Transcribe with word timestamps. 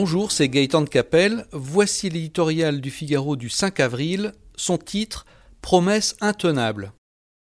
Bonjour, 0.00 0.30
c'est 0.30 0.48
Gaëtan 0.48 0.82
de 0.82 0.88
Capelle. 0.88 1.48
Voici 1.50 2.08
l'éditorial 2.08 2.80
du 2.80 2.88
Figaro 2.88 3.34
du 3.34 3.48
5 3.48 3.80
avril. 3.80 4.32
Son 4.54 4.78
titre 4.78 5.26
Promesse 5.60 6.16
intenable. 6.20 6.92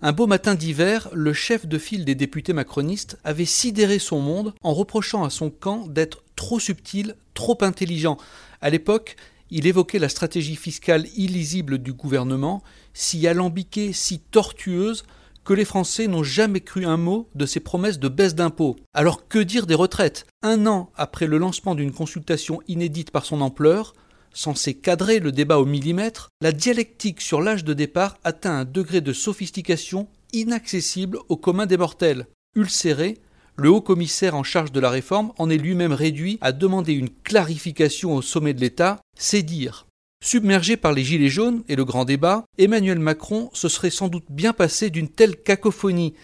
Un 0.00 0.12
beau 0.12 0.28
matin 0.28 0.54
d'hiver, 0.54 1.08
le 1.12 1.32
chef 1.32 1.66
de 1.66 1.76
file 1.76 2.04
des 2.04 2.14
députés 2.14 2.52
macronistes 2.52 3.18
avait 3.24 3.46
sidéré 3.46 3.98
son 3.98 4.20
monde 4.20 4.54
en 4.62 4.74
reprochant 4.74 5.24
à 5.24 5.30
son 5.30 5.50
camp 5.50 5.88
d'être 5.88 6.22
trop 6.36 6.60
subtil, 6.60 7.16
trop 7.34 7.58
intelligent. 7.62 8.16
À 8.60 8.70
l'époque, 8.70 9.16
il 9.50 9.66
évoquait 9.66 9.98
la 9.98 10.08
stratégie 10.08 10.54
fiscale 10.54 11.08
illisible 11.16 11.78
du 11.78 11.94
gouvernement, 11.94 12.62
si 12.94 13.26
alambiquée, 13.26 13.92
si 13.92 14.20
tortueuse, 14.20 15.02
que 15.46 15.54
les 15.54 15.64
Français 15.64 16.08
n'ont 16.08 16.24
jamais 16.24 16.60
cru 16.60 16.84
un 16.84 16.96
mot 16.96 17.28
de 17.36 17.46
ces 17.46 17.60
promesses 17.60 18.00
de 18.00 18.08
baisse 18.08 18.34
d'impôts. 18.34 18.76
Alors 18.92 19.28
que 19.28 19.38
dire 19.38 19.66
des 19.66 19.76
retraites? 19.76 20.26
Un 20.42 20.66
an 20.66 20.90
après 20.96 21.28
le 21.28 21.38
lancement 21.38 21.76
d'une 21.76 21.92
consultation 21.92 22.60
inédite 22.66 23.12
par 23.12 23.24
son 23.24 23.40
ampleur, 23.40 23.94
censée 24.34 24.74
cadrer 24.74 25.20
le 25.20 25.30
débat 25.30 25.58
au 25.58 25.64
millimètre, 25.64 26.30
la 26.42 26.50
dialectique 26.50 27.20
sur 27.20 27.40
l'âge 27.40 27.64
de 27.64 27.74
départ 27.74 28.18
atteint 28.24 28.58
un 28.58 28.64
degré 28.64 29.00
de 29.00 29.12
sophistication 29.12 30.08
inaccessible 30.32 31.18
au 31.28 31.36
commun 31.36 31.66
des 31.66 31.76
mortels. 31.76 32.26
Ulcéré, 32.56 33.18
le 33.54 33.70
haut 33.70 33.80
commissaire 33.80 34.34
en 34.34 34.42
charge 34.42 34.72
de 34.72 34.80
la 34.80 34.90
réforme 34.90 35.32
en 35.38 35.48
est 35.48 35.58
lui-même 35.58 35.92
réduit 35.92 36.38
à 36.40 36.50
demander 36.50 36.92
une 36.92 37.08
clarification 37.08 38.16
au 38.16 38.20
sommet 38.20 38.52
de 38.52 38.60
l'État, 38.60 38.98
c'est 39.16 39.42
dire. 39.42 39.86
Submergé 40.24 40.76
par 40.76 40.92
les 40.92 41.04
Gilets 41.04 41.28
jaunes 41.28 41.62
et 41.68 41.76
le 41.76 41.84
grand 41.84 42.04
débat, 42.04 42.44
Emmanuel 42.58 42.98
Macron 42.98 43.50
se 43.52 43.68
serait 43.68 43.90
sans 43.90 44.08
doute 44.08 44.24
bien 44.28 44.52
passé 44.52 44.90
d'une 44.90 45.08
telle 45.08 45.36
cacophonie, 45.36 46.14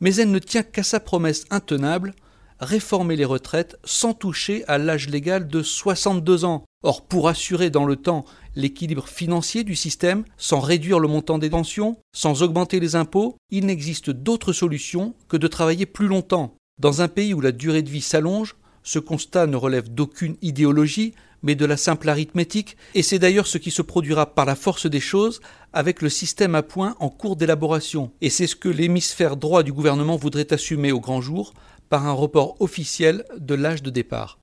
mais 0.00 0.14
elle 0.16 0.30
ne 0.30 0.38
tient 0.38 0.62
qu'à 0.62 0.82
sa 0.82 1.00
promesse 1.00 1.44
intenable 1.50 2.14
réformer 2.62 3.16
les 3.16 3.24
retraites 3.24 3.76
sans 3.84 4.14
toucher 4.14 4.64
à 4.68 4.78
l'âge 4.78 5.08
légal 5.08 5.48
de 5.48 5.62
62 5.62 6.44
ans. 6.44 6.64
Or, 6.84 7.06
pour 7.06 7.28
assurer 7.28 7.70
dans 7.70 7.84
le 7.84 7.96
temps 7.96 8.24
l'équilibre 8.56 9.06
financier 9.06 9.64
du 9.64 9.76
système, 9.76 10.24
sans 10.36 10.60
réduire 10.60 10.98
le 10.98 11.08
montant 11.08 11.38
des 11.38 11.50
pensions, 11.50 11.96
sans 12.12 12.42
augmenter 12.42 12.80
les 12.80 12.96
impôts, 12.96 13.36
il 13.50 13.66
n'existe 13.66 14.10
d'autre 14.10 14.52
solution 14.52 15.14
que 15.28 15.36
de 15.36 15.48
travailler 15.48 15.86
plus 15.86 16.08
longtemps. 16.08 16.54
Dans 16.80 17.02
un 17.02 17.08
pays 17.08 17.34
où 17.34 17.40
la 17.40 17.52
durée 17.52 17.82
de 17.82 17.90
vie 17.90 18.00
s'allonge, 18.00 18.56
ce 18.82 18.98
constat 18.98 19.46
ne 19.46 19.56
relève 19.56 19.92
d'aucune 19.92 20.36
idéologie, 20.42 21.14
mais 21.42 21.54
de 21.54 21.64
la 21.64 21.76
simple 21.76 22.08
arithmétique, 22.08 22.76
et 22.94 23.02
c'est 23.02 23.18
d'ailleurs 23.18 23.46
ce 23.46 23.58
qui 23.58 23.70
se 23.70 23.82
produira 23.82 24.34
par 24.34 24.44
la 24.44 24.54
force 24.54 24.86
des 24.86 25.00
choses 25.00 25.40
avec 25.72 26.02
le 26.02 26.08
système 26.08 26.54
à 26.54 26.62
point 26.62 26.96
en 27.00 27.08
cours 27.08 27.36
d'élaboration. 27.36 28.12
Et 28.20 28.30
c'est 28.30 28.46
ce 28.46 28.56
que 28.56 28.68
l'hémisphère 28.68 29.36
droit 29.36 29.62
du 29.62 29.72
gouvernement 29.72 30.16
voudrait 30.16 30.52
assumer 30.52 30.92
au 30.92 31.00
grand 31.00 31.20
jour 31.20 31.52
par 31.88 32.06
un 32.06 32.12
report 32.12 32.56
officiel 32.60 33.24
de 33.38 33.54
l'âge 33.54 33.82
de 33.82 33.90
départ. 33.90 34.38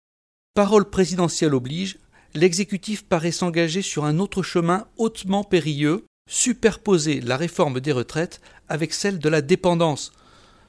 Parole 0.53 0.89
présidentielle 0.89 1.55
oblige, 1.55 1.99
l'exécutif 2.33 3.05
paraît 3.05 3.31
s'engager 3.31 3.81
sur 3.81 4.05
un 4.05 4.19
autre 4.19 4.43
chemin 4.43 4.87
hautement 4.97 5.43
périlleux, 5.43 6.05
superposer 6.29 7.21
la 7.21 7.37
réforme 7.37 7.79
des 7.79 7.91
retraites 7.91 8.41
avec 8.67 8.93
celle 8.93 9.19
de 9.19 9.29
la 9.29 9.41
dépendance. 9.41 10.11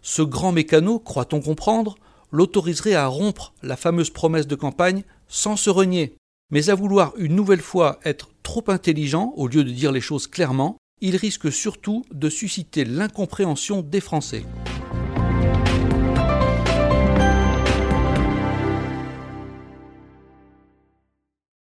Ce 0.03 0.23
grand 0.23 0.53
mécano, 0.53 0.99
croit-on 0.99 1.41
comprendre, 1.41 1.97
l'autoriserait 2.33 2.95
à 2.95 3.07
rompre 3.07 3.53
la 3.63 3.77
fameuse 3.77 4.11
promesse 4.11 4.47
de 4.47 4.55
campagne 4.55 5.03
sans 5.29 5.57
se 5.57 5.71
renier. 5.71 6.15
Mais 6.51 6.69
à 6.69 6.75
vouloir 6.75 7.13
une 7.17 7.37
nouvelle 7.37 7.61
fois 7.61 8.01
être 8.05 8.31
trop 8.43 8.65
intelligent 8.69 9.33
au 9.37 9.47
lieu 9.47 9.63
de 9.63 9.71
dire 9.71 9.93
les 9.93 10.01
choses 10.01 10.27
clairement, 10.27 10.77
il 11.01 11.17
risque 11.17 11.53
surtout 11.53 12.05
de 12.13 12.29
susciter 12.29 12.85
l'incompréhension 12.85 13.83
des 13.83 14.01
Français. 14.01 14.45